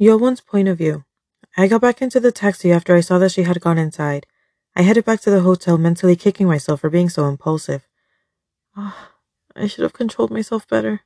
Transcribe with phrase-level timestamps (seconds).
[0.00, 1.04] YeoOne's point of view.
[1.56, 4.26] I got back into the taxi after I saw that she had gone inside.
[4.76, 7.88] I headed back to the hotel, mentally kicking myself for being so impulsive.
[8.76, 9.08] Oh,
[9.56, 11.00] I should have controlled myself better.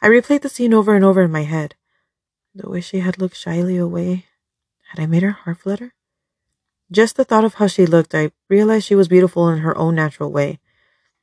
[0.00, 1.74] I replayed the scene over and over in my head.
[2.54, 4.26] The way she had looked shyly away.
[4.90, 5.94] Had I made her heart flutter?
[6.92, 9.96] Just the thought of how she looked, I realized she was beautiful in her own
[9.96, 10.60] natural way.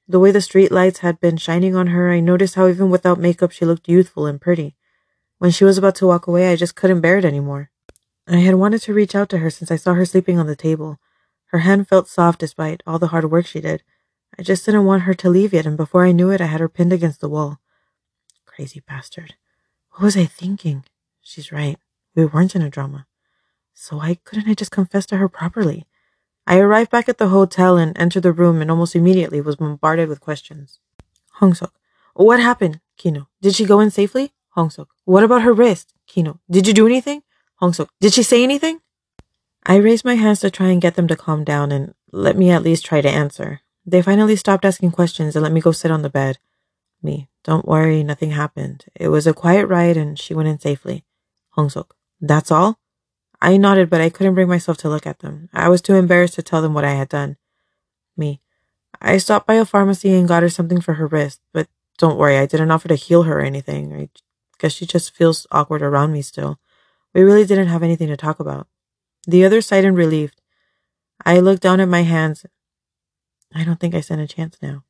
[0.06, 3.20] The way the street lights had been shining on her, I noticed how even without
[3.20, 4.76] makeup she looked youthful and pretty.
[5.38, 7.70] When she was about to walk away, I just couldn't bear it anymore.
[8.28, 10.56] I had wanted to reach out to her since I saw her sleeping on the
[10.56, 11.00] table.
[11.48, 13.84] Her hand felt soft despite all the hard work she did.
[14.38, 16.60] I just didn't want her to leave yet, and before I knew it, I had
[16.60, 17.60] her pinned against the wall.
[18.46, 19.36] Crazy bastard.
[19.92, 20.84] What was I thinking?
[21.22, 21.78] She's right.
[22.16, 23.08] We weren't in a drama.
[23.74, 25.86] So why couldn't I just confess to her properly?
[26.48, 30.08] I arrived back at the hotel and entered the room and almost immediately was bombarded
[30.08, 30.80] with questions.
[31.40, 31.72] Hongsuk,
[32.14, 32.80] what happened?
[32.98, 34.32] Kino, did she go in safely?
[34.56, 35.94] Hongsuk, what about her wrist?
[36.08, 37.24] Kino, did you do anything?
[37.62, 38.80] Hongsuk, did she say anything?
[39.66, 42.52] I raised my hands to try and get them to calm down and let me
[42.52, 43.62] at least try to answer.
[43.86, 46.38] They finally stopped asking questions and let me go sit on the bed.
[47.02, 48.86] Me, don't worry, nothing happened.
[48.96, 51.04] It was a quiet ride and she went in safely.
[51.58, 52.80] Hongsuk, that's all?
[53.42, 55.50] I nodded, but I couldn't bring myself to look at them.
[55.54, 57.38] I was too embarrassed to tell them what I had done.
[58.16, 58.42] Me,
[59.02, 62.38] I stopped by a pharmacy and got her something for her wrist, but don't worry,
[62.38, 63.94] I didn't offer to heal her or anything.
[63.94, 64.10] I
[64.60, 66.60] guess she just feels awkward around me still.
[67.14, 68.68] We really didn't have anything to talk about.
[69.28, 70.32] The other sighed in relief.
[71.26, 72.46] I looked down at my hands.
[73.54, 74.86] I don't think I stand a chance now.